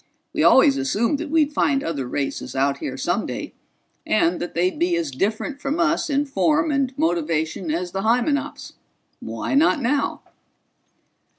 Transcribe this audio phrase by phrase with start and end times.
[0.33, 3.53] We always assumed that we'd find other races out here someday,
[4.03, 8.73] and that they'd be as different from us in form and motivation as the Hymenops.
[9.19, 10.23] Why not now?"